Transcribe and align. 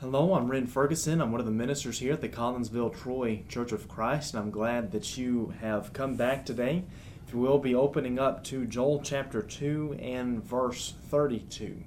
Hello, 0.00 0.34
I'm 0.34 0.50
Ren 0.50 0.66
Ferguson. 0.66 1.22
I'm 1.22 1.32
one 1.32 1.40
of 1.40 1.46
the 1.46 1.52
ministers 1.52 2.00
here 2.00 2.12
at 2.12 2.20
the 2.20 2.28
Collinsville 2.28 2.94
Troy 2.94 3.44
Church 3.48 3.72
of 3.72 3.88
Christ, 3.88 4.34
and 4.34 4.42
I'm 4.42 4.50
glad 4.50 4.92
that 4.92 5.16
you 5.16 5.54
have 5.62 5.94
come 5.94 6.16
back 6.16 6.44
today. 6.44 6.84
If 7.26 7.32
you 7.32 7.40
will 7.40 7.58
be 7.58 7.74
opening 7.74 8.18
up 8.18 8.44
to 8.44 8.66
Joel 8.66 9.00
chapter 9.02 9.40
2 9.40 9.96
and 9.98 10.44
verse 10.44 10.92
32. 11.08 11.82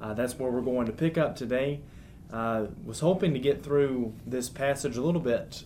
Uh, 0.00 0.14
that's 0.14 0.38
where 0.38 0.48
we're 0.48 0.60
going 0.60 0.86
to 0.86 0.92
pick 0.92 1.18
up 1.18 1.34
today. 1.34 1.80
Uh, 2.32 2.66
was 2.84 3.00
hoping 3.00 3.34
to 3.34 3.40
get 3.40 3.64
through 3.64 4.14
this 4.24 4.48
passage 4.48 4.96
a 4.96 5.02
little 5.02 5.20
bit 5.20 5.64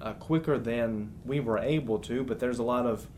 uh, 0.00 0.12
quicker 0.12 0.56
than 0.56 1.10
we 1.24 1.40
were 1.40 1.58
able 1.58 1.98
to, 1.98 2.22
but 2.22 2.38
there's 2.38 2.60
a 2.60 2.62
lot 2.62 2.86
of 2.86 3.08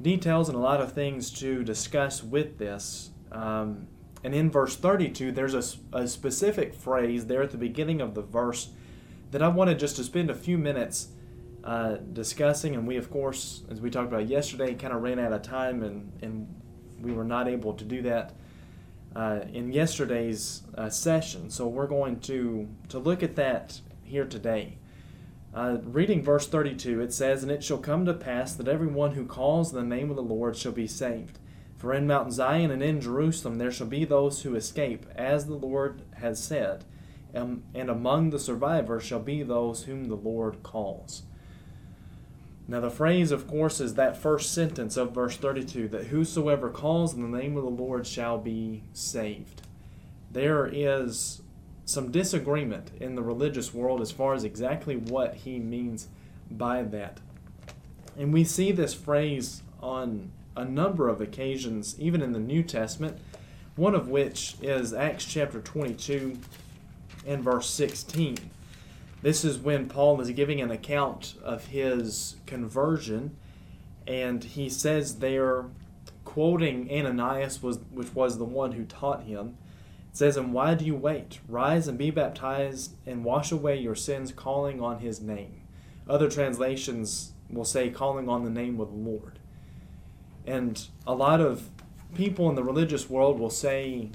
details 0.00 0.48
and 0.48 0.56
a 0.56 0.62
lot 0.62 0.80
of 0.80 0.94
things 0.94 1.30
to 1.32 1.62
discuss 1.62 2.24
with 2.24 2.56
this. 2.56 3.10
Um, 3.30 3.86
and 4.24 4.34
in 4.34 4.50
verse 4.50 4.76
32, 4.76 5.32
there's 5.32 5.54
a, 5.54 5.96
a 5.96 6.08
specific 6.08 6.74
phrase 6.74 7.26
there 7.26 7.42
at 7.42 7.50
the 7.50 7.58
beginning 7.58 8.00
of 8.00 8.14
the 8.14 8.22
verse 8.22 8.70
that 9.30 9.42
I 9.42 9.48
wanted 9.48 9.78
just 9.78 9.96
to 9.96 10.04
spend 10.04 10.30
a 10.30 10.34
few 10.34 10.58
minutes 10.58 11.08
uh, 11.62 11.96
discussing. 12.12 12.74
And 12.74 12.86
we, 12.86 12.96
of 12.96 13.10
course, 13.10 13.62
as 13.70 13.80
we 13.80 13.90
talked 13.90 14.08
about 14.08 14.28
yesterday, 14.28 14.74
kind 14.74 14.92
of 14.92 15.02
ran 15.02 15.18
out 15.18 15.32
of 15.32 15.42
time 15.42 15.82
and, 15.82 16.12
and 16.22 16.54
we 17.00 17.12
were 17.12 17.24
not 17.24 17.48
able 17.48 17.74
to 17.74 17.84
do 17.84 18.02
that 18.02 18.34
uh, 19.14 19.40
in 19.52 19.72
yesterday's 19.72 20.62
uh, 20.76 20.88
session. 20.88 21.50
So 21.50 21.68
we're 21.68 21.86
going 21.86 22.20
to, 22.20 22.68
to 22.88 22.98
look 22.98 23.22
at 23.22 23.36
that 23.36 23.80
here 24.02 24.24
today. 24.24 24.78
Uh, 25.54 25.78
reading 25.82 26.22
verse 26.22 26.46
32, 26.46 27.00
it 27.00 27.12
says, 27.12 27.42
And 27.42 27.50
it 27.50 27.64
shall 27.64 27.78
come 27.78 28.04
to 28.04 28.14
pass 28.14 28.54
that 28.54 28.68
everyone 28.68 29.12
who 29.12 29.24
calls 29.24 29.72
the 29.72 29.82
name 29.82 30.10
of 30.10 30.16
the 30.16 30.22
Lord 30.22 30.56
shall 30.56 30.72
be 30.72 30.86
saved. 30.86 31.38
For 31.78 31.94
in 31.94 32.08
Mount 32.08 32.32
Zion 32.32 32.72
and 32.72 32.82
in 32.82 33.00
Jerusalem 33.00 33.56
there 33.56 33.70
shall 33.70 33.86
be 33.86 34.04
those 34.04 34.42
who 34.42 34.56
escape, 34.56 35.06
as 35.14 35.46
the 35.46 35.54
Lord 35.54 36.02
has 36.16 36.42
said, 36.42 36.84
and, 37.32 37.62
and 37.72 37.88
among 37.88 38.30
the 38.30 38.38
survivors 38.38 39.04
shall 39.04 39.20
be 39.20 39.42
those 39.42 39.84
whom 39.84 40.06
the 40.06 40.16
Lord 40.16 40.62
calls. 40.64 41.22
Now, 42.70 42.80
the 42.80 42.90
phrase, 42.90 43.30
of 43.30 43.46
course, 43.46 43.80
is 43.80 43.94
that 43.94 44.18
first 44.18 44.52
sentence 44.52 44.98
of 44.98 45.14
verse 45.14 45.38
32 45.38 45.88
that 45.88 46.08
whosoever 46.08 46.68
calls 46.68 47.14
in 47.14 47.22
the 47.22 47.38
name 47.38 47.56
of 47.56 47.62
the 47.62 47.70
Lord 47.70 48.06
shall 48.06 48.36
be 48.36 48.82
saved. 48.92 49.62
There 50.30 50.68
is 50.70 51.40
some 51.86 52.10
disagreement 52.10 52.90
in 53.00 53.14
the 53.14 53.22
religious 53.22 53.72
world 53.72 54.02
as 54.02 54.12
far 54.12 54.34
as 54.34 54.44
exactly 54.44 54.96
what 54.96 55.36
he 55.36 55.58
means 55.58 56.08
by 56.50 56.82
that. 56.82 57.20
And 58.18 58.34
we 58.34 58.44
see 58.44 58.72
this 58.72 58.92
phrase 58.92 59.62
on 59.80 60.30
a 60.58 60.64
number 60.64 61.08
of 61.08 61.20
occasions, 61.20 61.94
even 61.98 62.20
in 62.20 62.32
the 62.32 62.40
New 62.40 62.62
Testament, 62.62 63.18
one 63.76 63.94
of 63.94 64.08
which 64.08 64.56
is 64.60 64.92
Acts 64.92 65.24
chapter 65.24 65.60
22 65.60 66.36
and 67.26 67.44
verse 67.44 67.70
16. 67.70 68.36
This 69.22 69.44
is 69.44 69.58
when 69.58 69.88
Paul 69.88 70.20
is 70.20 70.30
giving 70.32 70.60
an 70.60 70.70
account 70.70 71.34
of 71.42 71.66
his 71.66 72.36
conversion, 72.46 73.36
and 74.06 74.42
he 74.42 74.68
says 74.68 75.20
there, 75.20 75.66
quoting 76.24 76.90
Ananias, 76.90 77.62
was, 77.62 77.78
which 77.92 78.14
was 78.14 78.38
the 78.38 78.44
one 78.44 78.72
who 78.72 78.84
taught 78.84 79.22
him, 79.22 79.56
it 80.10 80.16
says, 80.16 80.36
And 80.36 80.52
why 80.52 80.74
do 80.74 80.84
you 80.84 80.96
wait? 80.96 81.38
Rise 81.48 81.86
and 81.86 81.96
be 81.96 82.10
baptized 82.10 82.96
and 83.06 83.24
wash 83.24 83.52
away 83.52 83.78
your 83.78 83.94
sins, 83.94 84.32
calling 84.32 84.80
on 84.80 84.98
his 84.98 85.20
name. 85.20 85.62
Other 86.08 86.28
translations 86.28 87.32
will 87.48 87.64
say, 87.64 87.90
calling 87.90 88.28
on 88.28 88.44
the 88.44 88.50
name 88.50 88.80
of 88.80 88.90
the 88.90 88.96
Lord. 88.96 89.38
And 90.48 90.82
a 91.06 91.14
lot 91.14 91.42
of 91.42 91.68
people 92.14 92.48
in 92.48 92.54
the 92.54 92.64
religious 92.64 93.10
world 93.10 93.38
will 93.38 93.50
say, 93.50 94.08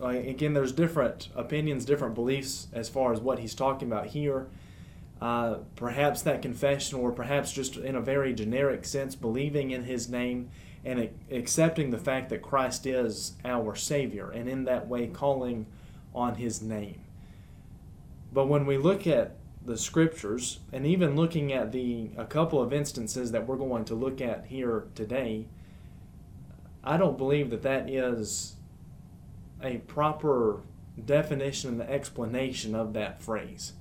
again, 0.00 0.54
there's 0.54 0.70
different 0.70 1.28
opinions, 1.34 1.84
different 1.84 2.14
beliefs 2.14 2.68
as 2.72 2.88
far 2.88 3.12
as 3.12 3.20
what 3.20 3.40
he's 3.40 3.54
talking 3.54 3.90
about 3.90 4.06
here. 4.06 4.46
Uh, 5.20 5.56
perhaps 5.74 6.22
that 6.22 6.40
confession, 6.40 6.98
or 6.98 7.10
perhaps 7.10 7.50
just 7.50 7.76
in 7.76 7.96
a 7.96 8.00
very 8.00 8.32
generic 8.32 8.84
sense, 8.84 9.16
believing 9.16 9.72
in 9.72 9.82
his 9.82 10.08
name 10.08 10.50
and 10.84 11.10
accepting 11.32 11.90
the 11.90 11.98
fact 11.98 12.28
that 12.28 12.42
Christ 12.42 12.86
is 12.86 13.32
our 13.44 13.74
Savior, 13.74 14.30
and 14.30 14.48
in 14.48 14.66
that 14.66 14.86
way 14.86 15.08
calling 15.08 15.66
on 16.14 16.36
his 16.36 16.62
name. 16.62 17.00
But 18.32 18.46
when 18.46 18.66
we 18.66 18.78
look 18.78 19.04
at 19.04 19.34
the 19.66 19.76
scriptures, 19.76 20.60
and 20.72 20.86
even 20.86 21.16
looking 21.16 21.52
at 21.52 21.72
the 21.72 22.10
a 22.16 22.24
couple 22.24 22.60
of 22.62 22.72
instances 22.72 23.32
that 23.32 23.46
we're 23.46 23.56
going 23.56 23.84
to 23.86 23.94
look 23.94 24.20
at 24.20 24.46
here 24.46 24.86
today, 24.94 25.46
I 26.82 26.96
don't 26.96 27.18
believe 27.18 27.50
that 27.50 27.62
that 27.62 27.90
is 27.90 28.54
a 29.62 29.78
proper 29.78 30.60
definition 31.04 31.80
and 31.80 31.90
explanation 31.90 32.74
of 32.74 32.92
that 32.94 33.22
phrase. 33.22 33.72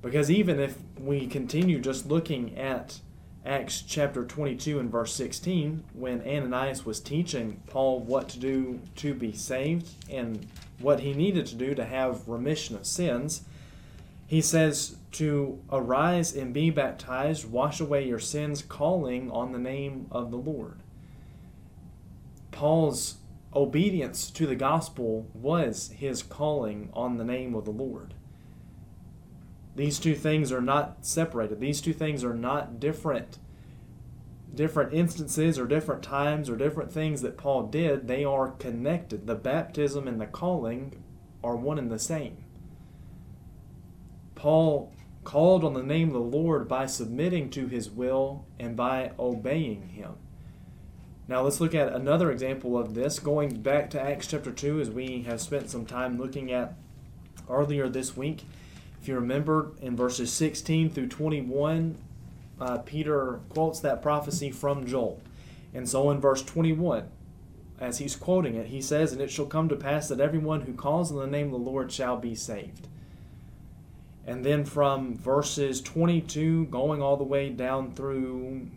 Because 0.00 0.30
even 0.30 0.60
if 0.60 0.78
we 0.98 1.26
continue 1.26 1.80
just 1.80 2.06
looking 2.06 2.56
at 2.56 3.00
Acts 3.44 3.82
chapter 3.82 4.24
22 4.24 4.78
and 4.78 4.90
verse 4.90 5.12
16, 5.14 5.82
when 5.94 6.20
Ananias 6.20 6.84
was 6.84 7.00
teaching 7.00 7.62
Paul 7.66 8.00
what 8.00 8.28
to 8.30 8.38
do 8.38 8.80
to 8.96 9.14
be 9.14 9.32
saved 9.32 9.88
and 10.10 10.46
what 10.78 11.00
he 11.00 11.14
needed 11.14 11.46
to 11.46 11.56
do 11.56 11.74
to 11.74 11.84
have 11.84 12.28
remission 12.28 12.76
of 12.76 12.86
sins, 12.86 13.42
he 14.28 14.42
says 14.42 14.96
to 15.10 15.58
arise 15.72 16.36
and 16.36 16.52
be 16.52 16.68
baptized, 16.68 17.50
wash 17.50 17.80
away 17.80 18.06
your 18.06 18.18
sins, 18.18 18.60
calling 18.60 19.30
on 19.30 19.52
the 19.52 19.58
name 19.58 20.06
of 20.10 20.30
the 20.30 20.36
Lord. 20.36 20.80
Paul's 22.50 23.16
obedience 23.56 24.30
to 24.30 24.46
the 24.46 24.54
gospel 24.54 25.26
was 25.32 25.90
his 25.96 26.22
calling 26.22 26.90
on 26.92 27.16
the 27.16 27.24
name 27.24 27.54
of 27.54 27.64
the 27.64 27.70
Lord. 27.70 28.12
These 29.74 29.98
two 29.98 30.14
things 30.14 30.52
are 30.52 30.60
not 30.60 31.06
separated. 31.06 31.58
These 31.58 31.80
two 31.80 31.94
things 31.94 32.22
are 32.22 32.34
not 32.34 32.78
different 32.78 33.38
different 34.54 34.92
instances 34.92 35.58
or 35.58 35.66
different 35.66 36.02
times 36.02 36.50
or 36.50 36.56
different 36.56 36.90
things 36.92 37.22
that 37.22 37.36
Paul 37.36 37.64
did. 37.64 38.08
They 38.08 38.24
are 38.24 38.50
connected. 38.52 39.26
The 39.26 39.34
baptism 39.34 40.08
and 40.08 40.20
the 40.20 40.26
calling 40.26 41.02
are 41.44 41.54
one 41.54 41.78
and 41.78 41.90
the 41.90 41.98
same. 41.98 42.38
Paul 44.38 44.92
called 45.24 45.64
on 45.64 45.74
the 45.74 45.82
name 45.82 46.08
of 46.08 46.14
the 46.14 46.20
Lord 46.20 46.68
by 46.68 46.86
submitting 46.86 47.50
to 47.50 47.66
his 47.66 47.90
will 47.90 48.46
and 48.58 48.76
by 48.76 49.10
obeying 49.18 49.88
him. 49.88 50.12
Now 51.26 51.42
let's 51.42 51.60
look 51.60 51.74
at 51.74 51.92
another 51.92 52.30
example 52.30 52.78
of 52.78 52.94
this, 52.94 53.18
going 53.18 53.60
back 53.60 53.90
to 53.90 54.00
Acts 54.00 54.28
chapter 54.28 54.52
2, 54.52 54.80
as 54.80 54.90
we 54.90 55.22
have 55.22 55.40
spent 55.40 55.68
some 55.68 55.84
time 55.84 56.18
looking 56.18 56.52
at 56.52 56.74
earlier 57.50 57.88
this 57.88 58.16
week. 58.16 58.44
If 59.02 59.08
you 59.08 59.16
remember, 59.16 59.72
in 59.82 59.96
verses 59.96 60.32
16 60.32 60.90
through 60.90 61.08
21, 61.08 61.98
uh, 62.60 62.78
Peter 62.78 63.40
quotes 63.48 63.80
that 63.80 64.00
prophecy 64.00 64.52
from 64.52 64.86
Joel. 64.86 65.20
And 65.74 65.88
so 65.88 66.10
in 66.10 66.20
verse 66.20 66.42
21, 66.42 67.08
as 67.80 67.98
he's 67.98 68.16
quoting 68.16 68.54
it, 68.54 68.68
he 68.68 68.80
says, 68.80 69.12
And 69.12 69.20
it 69.20 69.32
shall 69.32 69.46
come 69.46 69.68
to 69.68 69.76
pass 69.76 70.08
that 70.08 70.20
everyone 70.20 70.62
who 70.62 70.72
calls 70.72 71.10
on 71.10 71.18
the 71.18 71.26
name 71.26 71.46
of 71.46 71.52
the 71.52 71.70
Lord 71.70 71.90
shall 71.90 72.16
be 72.16 72.34
saved. 72.36 72.86
And 74.28 74.44
then 74.44 74.66
from 74.66 75.16
verses 75.16 75.80
22 75.80 76.66
going 76.66 77.00
all 77.00 77.16
the 77.16 77.24
way 77.24 77.48
down 77.48 77.92
through 77.92 78.68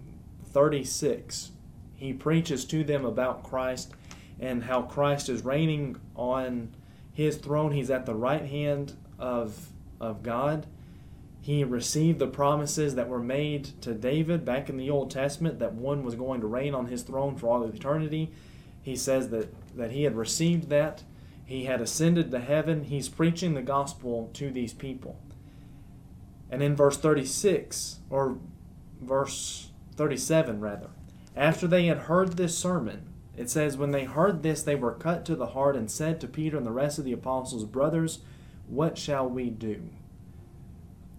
36, 0.45 1.51
he 1.97 2.13
preaches 2.13 2.63
to 2.65 2.85
them 2.85 3.03
about 3.03 3.43
Christ 3.43 3.91
and 4.39 4.63
how 4.63 4.83
Christ 4.83 5.27
is 5.27 5.43
reigning 5.43 5.97
on 6.15 6.69
his 7.11 7.35
throne. 7.35 7.73
He's 7.73 7.91
at 7.91 8.05
the 8.05 8.15
right 8.15 8.45
hand 8.45 8.93
of, 9.19 9.67
of 9.99 10.23
God. 10.23 10.67
He 11.41 11.65
received 11.65 12.19
the 12.19 12.27
promises 12.27 12.95
that 12.95 13.09
were 13.09 13.19
made 13.19 13.81
to 13.81 13.93
David 13.93 14.45
back 14.45 14.69
in 14.69 14.77
the 14.77 14.89
Old 14.89 15.11
Testament 15.11 15.59
that 15.59 15.73
one 15.73 16.05
was 16.05 16.15
going 16.15 16.39
to 16.39 16.47
reign 16.47 16.73
on 16.73 16.85
his 16.85 17.03
throne 17.03 17.35
for 17.35 17.47
all 17.47 17.61
of 17.61 17.75
eternity. 17.75 18.31
He 18.81 18.95
says 18.95 19.27
that, 19.31 19.53
that 19.75 19.91
he 19.91 20.03
had 20.03 20.15
received 20.15 20.69
that. 20.69 21.03
He 21.43 21.65
had 21.65 21.81
ascended 21.81 22.31
to 22.31 22.39
heaven. 22.39 22.85
He's 22.85 23.09
preaching 23.09 23.53
the 23.53 23.61
gospel 23.61 24.29
to 24.35 24.49
these 24.49 24.71
people. 24.71 25.19
And 26.51 26.61
in 26.61 26.75
verse 26.75 26.97
36, 26.97 27.99
or 28.09 28.37
verse 29.01 29.71
37 29.95 30.59
rather, 30.59 30.89
after 31.35 31.65
they 31.65 31.85
had 31.85 31.99
heard 31.99 32.35
this 32.35 32.57
sermon, 32.57 33.07
it 33.37 33.49
says, 33.49 33.77
When 33.77 33.91
they 33.91 34.03
heard 34.03 34.43
this, 34.43 34.61
they 34.61 34.75
were 34.75 34.93
cut 34.93 35.25
to 35.25 35.35
the 35.35 35.47
heart 35.47 35.77
and 35.77 35.89
said 35.89 36.19
to 36.19 36.27
Peter 36.27 36.57
and 36.57 36.65
the 36.65 36.71
rest 36.71 36.99
of 36.99 37.05
the 37.05 37.13
apostles, 37.13 37.63
Brothers, 37.63 38.19
what 38.67 38.97
shall 38.97 39.27
we 39.27 39.49
do? 39.49 39.89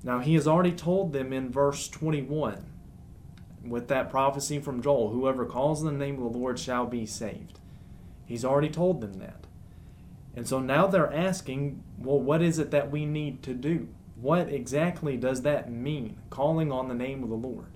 Now, 0.05 0.19
he 0.21 0.35
has 0.35 0.47
already 0.47 0.73
told 0.73 1.13
them 1.13 1.33
in 1.33 1.51
verse 1.51 1.89
21 1.89 2.67
with 3.65 3.89
that 3.89 4.11
prophecy 4.11 4.59
from 4.59 4.83
Joel 4.83 5.11
whoever 5.11 5.47
calls 5.47 5.81
in 5.81 5.87
the 5.87 6.05
name 6.05 6.21
of 6.21 6.33
the 6.33 6.39
Lord 6.39 6.59
shall 6.59 6.87
be 6.87 7.07
saved. 7.07 7.61
He's 8.27 8.45
already 8.45 8.69
told 8.69 9.01
them 9.01 9.15
that. 9.15 9.47
And 10.35 10.49
so 10.49 10.59
now 10.59 10.87
they're 10.87 11.13
asking, 11.13 11.83
well, 11.99 12.19
what 12.19 12.43
is 12.43 12.59
it 12.59 12.71
that 12.71 12.91
we 12.91 13.05
need 13.05 13.43
to 13.45 13.55
do? 13.55 13.89
What 14.23 14.49
exactly 14.49 15.19
does 15.19 15.43
that 15.43 15.71
mean, 15.71 16.17
calling 16.31 16.73
on 16.73 16.89
the 16.89 16.95
name 16.95 17.23
of 17.23 17.29
the 17.29 17.35
Lord? 17.35 17.73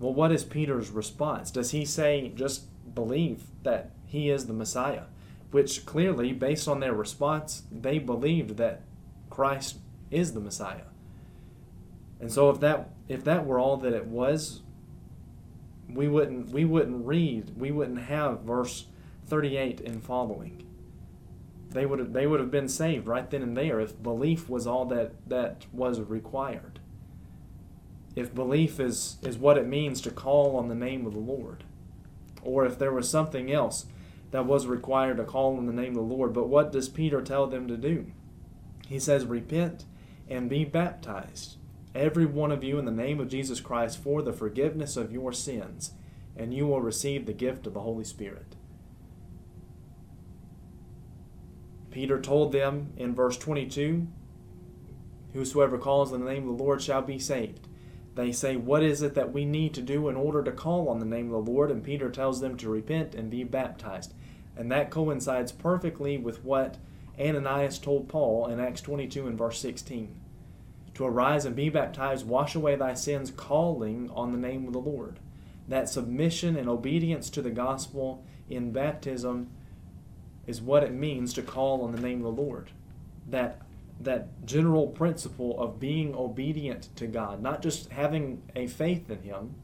Well, 0.00 0.12
what 0.12 0.32
is 0.32 0.42
Peter's 0.42 0.90
response? 0.90 1.52
Does 1.52 1.70
he 1.70 1.84
say, 1.84 2.32
just 2.34 2.64
believe 2.92 3.44
that 3.62 3.92
he 4.06 4.30
is 4.30 4.46
the 4.46 4.52
Messiah? 4.52 5.04
which 5.50 5.86
clearly, 5.86 6.32
based 6.32 6.68
on 6.68 6.80
their 6.80 6.92
response, 6.92 7.62
they 7.70 7.98
believed 7.98 8.56
that 8.56 8.82
Christ 9.30 9.78
is 10.10 10.34
the 10.34 10.40
Messiah. 10.40 10.84
And 12.20 12.30
so 12.32 12.50
if 12.50 12.60
that 12.60 12.90
if 13.08 13.24
that 13.24 13.46
were 13.46 13.58
all 13.58 13.76
that 13.78 13.92
it 13.92 14.06
was, 14.06 14.60
we 15.88 16.08
wouldn't 16.08 16.50
we 16.50 16.64
wouldn't 16.64 17.06
read, 17.06 17.56
we 17.56 17.70
wouldn't 17.70 18.02
have 18.02 18.40
verse 18.40 18.86
38 19.28 19.80
and 19.80 20.02
following. 20.02 20.65
They 21.76 21.84
would 21.84 21.98
have, 21.98 22.12
they 22.14 22.26
would 22.26 22.40
have 22.40 22.50
been 22.50 22.68
saved 22.68 23.06
right 23.06 23.30
then 23.30 23.42
and 23.42 23.56
there 23.56 23.80
if 23.80 24.02
belief 24.02 24.48
was 24.48 24.66
all 24.66 24.86
that 24.86 25.12
that 25.28 25.66
was 25.72 26.00
required. 26.00 26.80
If 28.14 28.34
belief 28.34 28.80
is 28.80 29.18
is 29.22 29.36
what 29.36 29.58
it 29.58 29.66
means 29.66 30.00
to 30.00 30.10
call 30.10 30.56
on 30.56 30.68
the 30.68 30.74
name 30.74 31.06
of 31.06 31.12
the 31.12 31.18
Lord, 31.18 31.64
or 32.42 32.64
if 32.64 32.78
there 32.78 32.92
was 32.92 33.10
something 33.10 33.52
else 33.52 33.84
that 34.30 34.46
was 34.46 34.66
required 34.66 35.18
to 35.18 35.24
call 35.24 35.58
on 35.58 35.66
the 35.66 35.72
name 35.72 35.90
of 35.90 36.08
the 36.08 36.14
Lord. 36.14 36.32
But 36.32 36.48
what 36.48 36.72
does 36.72 36.88
Peter 36.88 37.20
tell 37.20 37.46
them 37.46 37.68
to 37.68 37.76
do? 37.76 38.06
He 38.88 38.98
says, 38.98 39.26
"Repent 39.26 39.84
and 40.28 40.48
be 40.48 40.64
baptized." 40.64 41.58
every 41.94 42.26
one 42.26 42.52
of 42.52 42.62
you 42.62 42.78
in 42.78 42.84
the 42.84 42.90
name 42.90 43.20
of 43.20 43.28
Jesus 43.28 43.60
Christ 43.60 43.98
for 43.98 44.20
the 44.22 44.32
forgiveness 44.32 44.96
of 44.96 45.12
your 45.12 45.32
sins, 45.32 45.92
and 46.36 46.52
you 46.52 46.66
will 46.66 46.80
receive 46.80 47.26
the 47.26 47.32
gift 47.32 47.66
of 47.66 47.74
the 47.74 47.80
Holy 47.80 48.04
Spirit. 48.04 48.55
Peter 51.96 52.20
told 52.20 52.52
them 52.52 52.92
in 52.98 53.14
verse 53.14 53.38
22 53.38 54.06
Whosoever 55.32 55.78
calls 55.78 56.12
on 56.12 56.22
the 56.22 56.30
name 56.30 56.46
of 56.46 56.58
the 56.58 56.62
Lord 56.62 56.82
shall 56.82 57.00
be 57.00 57.18
saved. 57.18 57.68
They 58.14 58.32
say, 58.32 58.54
What 58.54 58.82
is 58.82 59.00
it 59.00 59.14
that 59.14 59.32
we 59.32 59.46
need 59.46 59.72
to 59.72 59.80
do 59.80 60.10
in 60.10 60.14
order 60.14 60.42
to 60.42 60.52
call 60.52 60.90
on 60.90 60.98
the 60.98 61.06
name 61.06 61.32
of 61.32 61.46
the 61.46 61.50
Lord? 61.50 61.70
And 61.70 61.82
Peter 61.82 62.10
tells 62.10 62.42
them 62.42 62.58
to 62.58 62.68
repent 62.68 63.14
and 63.14 63.30
be 63.30 63.44
baptized. 63.44 64.12
And 64.58 64.70
that 64.70 64.90
coincides 64.90 65.52
perfectly 65.52 66.18
with 66.18 66.44
what 66.44 66.76
Ananias 67.18 67.78
told 67.78 68.10
Paul 68.10 68.46
in 68.48 68.60
Acts 68.60 68.82
22 68.82 69.26
and 69.26 69.38
verse 69.38 69.58
16 69.58 70.14
to 70.92 71.06
arise 71.06 71.46
and 71.46 71.56
be 71.56 71.70
baptized, 71.70 72.26
wash 72.26 72.54
away 72.54 72.76
thy 72.76 72.92
sins, 72.92 73.30
calling 73.30 74.10
on 74.10 74.32
the 74.32 74.48
name 74.48 74.66
of 74.66 74.74
the 74.74 74.78
Lord. 74.78 75.18
That 75.66 75.88
submission 75.88 76.56
and 76.56 76.68
obedience 76.68 77.30
to 77.30 77.40
the 77.40 77.48
gospel 77.48 78.22
in 78.50 78.70
baptism 78.70 79.48
is 80.46 80.60
what 80.60 80.82
it 80.82 80.92
means 80.92 81.32
to 81.34 81.42
call 81.42 81.82
on 81.82 81.92
the 81.92 82.00
name 82.00 82.24
of 82.24 82.36
the 82.36 82.42
Lord. 82.42 82.70
That 83.28 83.62
that 84.00 84.44
general 84.44 84.88
principle 84.88 85.58
of 85.58 85.80
being 85.80 86.14
obedient 86.14 86.94
to 86.96 87.06
God, 87.06 87.42
not 87.42 87.62
just 87.62 87.90
having 87.90 88.42
a 88.54 88.66
faith 88.66 89.10
in 89.10 89.22
Him, 89.22 89.54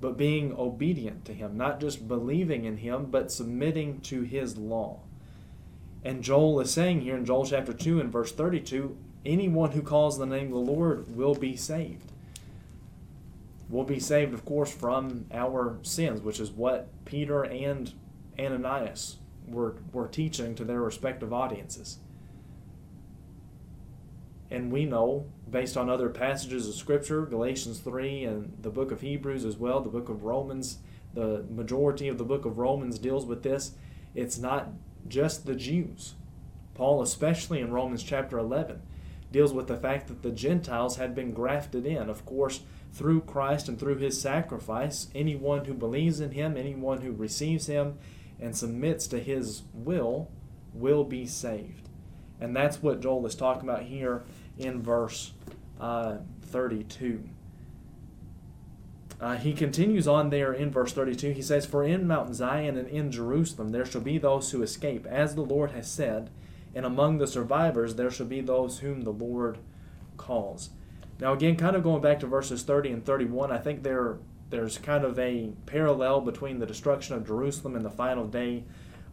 but 0.00 0.16
being 0.16 0.52
obedient 0.58 1.24
to 1.26 1.32
Him, 1.32 1.56
not 1.56 1.80
just 1.80 2.08
believing 2.08 2.64
in 2.64 2.78
Him, 2.78 3.06
but 3.06 3.30
submitting 3.30 4.00
to 4.00 4.22
His 4.22 4.56
law. 4.56 4.98
And 6.04 6.24
Joel 6.24 6.60
is 6.60 6.72
saying 6.72 7.02
here 7.02 7.16
in 7.16 7.24
Joel 7.24 7.46
chapter 7.46 7.72
2 7.72 8.00
and 8.00 8.10
verse 8.10 8.32
32 8.32 8.96
anyone 9.24 9.70
who 9.70 9.82
calls 9.82 10.18
the 10.18 10.26
name 10.26 10.46
of 10.46 10.66
the 10.66 10.72
Lord 10.72 11.14
will 11.14 11.36
be 11.36 11.56
saved. 11.56 12.10
Will 13.68 13.84
be 13.84 14.00
saved, 14.00 14.34
of 14.34 14.44
course, 14.44 14.72
from 14.72 15.26
our 15.32 15.78
sins, 15.82 16.20
which 16.20 16.40
is 16.40 16.50
what 16.50 16.88
Peter 17.04 17.44
and 17.44 17.92
Ananias 18.36 19.18
were, 19.52 19.76
were 19.92 20.08
teaching 20.08 20.54
to 20.56 20.64
their 20.64 20.80
respective 20.80 21.32
audiences. 21.32 21.98
And 24.50 24.70
we 24.70 24.84
know, 24.84 25.26
based 25.50 25.76
on 25.78 25.88
other 25.88 26.10
passages 26.10 26.68
of 26.68 26.74
Scripture, 26.74 27.24
Galatians 27.24 27.78
3 27.80 28.24
and 28.24 28.52
the 28.60 28.70
book 28.70 28.92
of 28.92 29.00
Hebrews 29.00 29.46
as 29.46 29.56
well, 29.56 29.80
the 29.80 29.88
book 29.88 30.10
of 30.10 30.24
Romans, 30.24 30.78
the 31.14 31.44
majority 31.48 32.08
of 32.08 32.18
the 32.18 32.24
book 32.24 32.44
of 32.44 32.58
Romans 32.58 32.98
deals 32.98 33.24
with 33.24 33.42
this. 33.42 33.72
It's 34.14 34.38
not 34.38 34.68
just 35.08 35.46
the 35.46 35.54
Jews. 35.54 36.14
Paul, 36.74 37.00
especially 37.00 37.60
in 37.60 37.72
Romans 37.72 38.02
chapter 38.02 38.38
11, 38.38 38.82
deals 39.30 39.54
with 39.54 39.68
the 39.68 39.76
fact 39.76 40.08
that 40.08 40.22
the 40.22 40.30
Gentiles 40.30 40.96
had 40.96 41.14
been 41.14 41.32
grafted 41.32 41.86
in. 41.86 42.10
Of 42.10 42.26
course, 42.26 42.60
through 42.92 43.22
Christ 43.22 43.68
and 43.68 43.78
through 43.78 43.96
his 43.96 44.20
sacrifice, 44.20 45.08
anyone 45.14 45.64
who 45.64 45.74
believes 45.74 46.20
in 46.20 46.32
him, 46.32 46.56
anyone 46.56 47.00
who 47.00 47.12
receives 47.12 47.66
him 47.66 47.98
and 48.42 48.56
submits 48.56 49.06
to 49.06 49.20
his 49.20 49.62
will, 49.72 50.30
will 50.74 51.04
be 51.04 51.26
saved. 51.26 51.88
And 52.40 52.54
that's 52.56 52.82
what 52.82 53.00
Joel 53.00 53.26
is 53.26 53.34
talking 53.34 53.68
about 53.68 53.84
here 53.84 54.24
in 54.58 54.82
verse 54.82 55.32
uh, 55.80 56.16
32. 56.42 57.28
Uh, 59.20 59.36
he 59.36 59.52
continues 59.52 60.08
on 60.08 60.30
there 60.30 60.52
in 60.52 60.70
verse 60.70 60.92
32. 60.92 61.30
He 61.30 61.42
says, 61.42 61.64
For 61.64 61.84
in 61.84 62.08
Mount 62.08 62.34
Zion 62.34 62.76
and 62.76 62.88
in 62.88 63.12
Jerusalem 63.12 63.68
there 63.68 63.86
shall 63.86 64.00
be 64.00 64.18
those 64.18 64.50
who 64.50 64.62
escape, 64.62 65.06
as 65.06 65.36
the 65.36 65.42
Lord 65.42 65.70
has 65.70 65.88
said 65.88 66.30
and 66.74 66.86
among 66.86 67.18
the 67.18 67.26
survivors 67.26 67.94
there 67.94 68.10
shall 68.10 68.26
be 68.26 68.40
those 68.40 68.78
whom 68.78 69.02
the 69.02 69.12
Lord 69.12 69.58
calls. 70.16 70.70
Now, 71.20 71.32
again, 71.32 71.56
kind 71.56 71.76
of 71.76 71.82
going 71.82 72.02
back 72.02 72.20
to 72.20 72.26
verses 72.26 72.62
30 72.62 72.90
and 72.90 73.04
31, 73.04 73.52
I 73.52 73.58
think 73.58 73.82
there 73.82 74.18
there's 74.52 74.78
kind 74.78 75.02
of 75.02 75.18
a 75.18 75.50
parallel 75.66 76.20
between 76.20 76.60
the 76.60 76.66
destruction 76.66 77.16
of 77.16 77.26
Jerusalem 77.26 77.74
and 77.74 77.84
the 77.84 77.90
final 77.90 78.26
day 78.26 78.64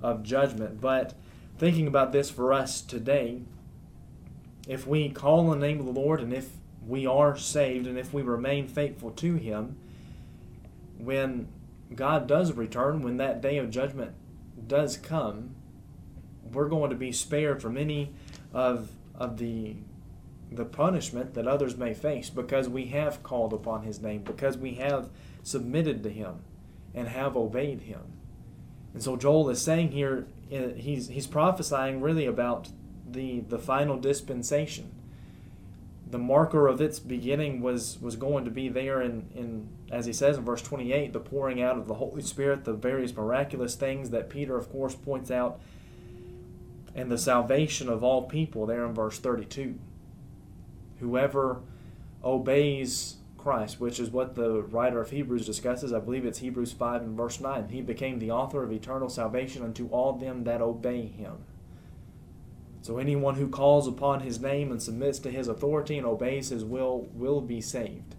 of 0.03 0.21
judgment. 0.21 0.80
But 0.80 1.15
thinking 1.57 1.88
about 1.88 2.12
this 2.12 2.30
for 2.30 2.53
us 2.53 2.81
today, 2.81 3.41
if 4.68 4.86
we 4.86 5.09
call 5.09 5.50
on 5.50 5.59
the 5.59 5.65
name 5.65 5.80
of 5.80 5.86
the 5.86 5.91
Lord 5.91 6.19
and 6.19 6.33
if 6.33 6.50
we 6.86 7.07
are 7.07 7.38
saved 7.38 7.88
and 7.88 7.97
if 7.97 8.13
we 8.13 8.21
remain 8.21 8.68
faithful 8.68 9.12
to 9.12 9.36
Him, 9.36 9.77
when 10.97 11.47
God 11.95 12.27
does 12.27 12.51
return, 12.51 13.01
when 13.01 13.18
that 13.18 13.42
day 13.42 13.57
of 13.57 13.71
judgment 13.71 14.12
does 14.68 14.97
come, 14.97 15.56
we're 16.51 16.68
going 16.68 16.89
to 16.89 16.95
be 16.95 17.12
spared 17.12 17.62
from 17.62 17.77
any 17.77 18.13
of 18.53 18.92
of 19.15 19.38
the 19.38 19.75
the 20.51 20.66
punishment 20.66 21.34
that 21.34 21.48
others 21.48 21.78
may 21.78 21.94
face 21.94 22.30
because 22.30 22.68
we 22.68 22.86
have 22.88 23.22
called 23.24 23.54
upon 23.54 23.84
his 23.84 24.01
name 24.01 24.22
because 24.24 24.57
we 24.57 24.75
have 24.75 25.10
submitted 25.44 26.04
to 26.04 26.10
him 26.10 26.40
and 26.94 27.07
have 27.07 27.38
obeyed 27.38 27.81
him 27.81 28.01
and 28.94 29.04
so 29.04 29.16
joel 29.16 29.50
is 29.50 29.62
saying 29.62 29.92
here 29.92 30.28
uh, 30.54 30.69
he's 30.75 31.10
he's 31.10 31.28
prophesying 31.28 32.01
really 32.01 32.25
about 32.25 32.69
the 33.07 33.42
the 33.42 33.60
final 33.60 33.98
dispensation 33.98 34.92
the 36.10 36.18
marker 36.18 36.68
of 36.68 36.81
its 36.81 36.98
beginning 36.98 37.62
was 37.62 38.00
was 38.02 38.16
going 38.16 38.44
to 38.44 38.52
be 38.52 38.68
there 38.68 39.02
in 39.02 39.28
in 39.36 39.69
as 39.92 40.07
he 40.07 40.13
says 40.13 40.38
in 40.38 40.44
verse 40.44 40.63
28 40.63 41.13
the 41.13 41.19
pouring 41.19 41.62
out 41.62 41.78
of 41.78 41.88
the 41.88 41.95
holy 41.95 42.24
spirit 42.24 42.66
the 42.66 42.74
various 42.74 43.16
miraculous 43.16 43.75
things 43.75 44.10
that 44.10 44.30
peter 44.30 44.57
of 44.57 44.72
course 44.72 44.95
points 44.95 45.30
out 45.30 45.60
and 46.95 47.12
the 47.12 47.18
salvation 47.18 47.90
of 47.90 48.04
all 48.04 48.24
people 48.24 48.66
there 48.66 48.86
in 48.86 48.94
verse 48.94 49.19
32. 49.19 49.76
Whoever 50.99 51.61
obeys 52.23 53.18
Christ, 53.37 53.79
which 53.79 53.99
is 53.99 54.09
what 54.09 54.35
the 54.35 54.61
writer 54.63 54.99
of 54.99 55.11
Hebrews 55.11 55.45
discusses, 55.45 55.94
I 55.94 55.99
believe 55.99 56.25
it's 56.25 56.39
Hebrews 56.39 56.73
5 56.73 57.01
and 57.01 57.18
verse 57.18 57.39
9. 57.39 57.69
He 57.69 57.81
became 57.81 58.19
the 58.19 58.31
author 58.31 58.63
of 58.63 58.71
eternal 58.71 59.09
salvation 59.09 59.63
unto 59.63 59.87
all 59.87 60.13
them 60.13 60.44
that 60.44 60.61
obey 60.61 61.06
him. 61.07 61.37
So 62.81 62.97
anyone 62.97 63.35
who 63.35 63.49
calls 63.49 63.87
upon 63.87 64.21
his 64.21 64.39
name 64.39 64.71
and 64.71 64.81
submits 64.81 65.19
to 65.19 65.31
his 65.31 65.47
authority 65.47 65.97
and 65.97 66.07
obeys 66.07 66.49
his 66.49 66.63
will 66.63 67.07
will 67.13 67.41
be 67.41 67.61
saved. 67.61 68.15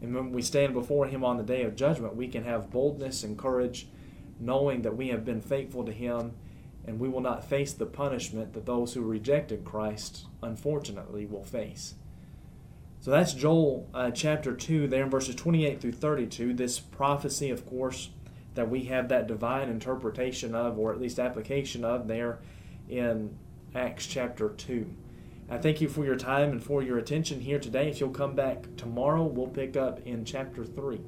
And 0.00 0.14
when 0.14 0.32
we 0.32 0.42
stand 0.42 0.74
before 0.74 1.06
him 1.06 1.24
on 1.24 1.36
the 1.36 1.42
day 1.42 1.62
of 1.62 1.76
judgment, 1.76 2.16
we 2.16 2.28
can 2.28 2.44
have 2.44 2.70
boldness 2.70 3.24
and 3.24 3.38
courage, 3.38 3.88
knowing 4.38 4.82
that 4.82 4.96
we 4.96 5.08
have 5.08 5.24
been 5.24 5.40
faithful 5.40 5.84
to 5.84 5.92
him 5.92 6.34
and 6.86 7.00
we 7.00 7.08
will 7.08 7.20
not 7.20 7.48
face 7.48 7.72
the 7.72 7.86
punishment 7.86 8.52
that 8.52 8.66
those 8.66 8.94
who 8.94 9.02
rejected 9.02 9.64
Christ, 9.64 10.26
unfortunately, 10.42 11.26
will 11.26 11.44
face. 11.44 11.94
So 13.00 13.10
that's 13.10 13.34
Joel 13.34 13.88
uh, 13.92 14.10
chapter 14.10 14.54
2, 14.54 14.88
there 14.88 15.04
in 15.04 15.10
verses 15.10 15.34
28 15.34 15.80
through 15.80 15.92
32. 15.92 16.54
This 16.54 16.78
prophecy, 16.78 17.50
of 17.50 17.66
course, 17.66 18.10
that 18.54 18.70
we 18.70 18.84
have 18.84 19.08
that 19.08 19.26
divine 19.26 19.68
interpretation 19.68 20.54
of, 20.54 20.78
or 20.78 20.92
at 20.92 21.00
least 21.00 21.18
application 21.18 21.84
of, 21.84 22.08
there 22.08 22.38
in 22.88 23.36
Acts 23.74 24.06
chapter 24.06 24.48
2. 24.48 24.92
I 25.48 25.58
thank 25.58 25.80
you 25.80 25.88
for 25.88 26.04
your 26.04 26.16
time 26.16 26.50
and 26.50 26.62
for 26.62 26.82
your 26.82 26.98
attention 26.98 27.40
here 27.40 27.60
today. 27.60 27.88
If 27.88 28.00
you'll 28.00 28.10
come 28.10 28.34
back 28.34 28.64
tomorrow, 28.76 29.22
we'll 29.22 29.46
pick 29.46 29.76
up 29.76 30.04
in 30.04 30.24
chapter 30.24 30.64
3. 30.64 31.00